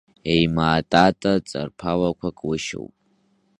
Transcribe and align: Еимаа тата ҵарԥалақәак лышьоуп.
Еимаа 0.33 0.79
тата 0.91 1.33
ҵарԥалақәак 1.49 2.37
лышьоуп. 2.49 2.93